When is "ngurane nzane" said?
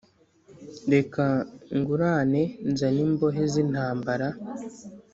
1.77-2.99